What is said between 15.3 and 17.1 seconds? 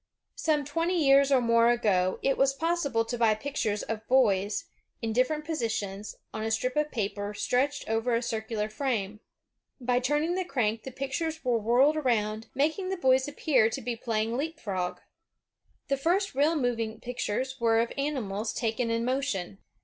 OF TO DAY The first real moving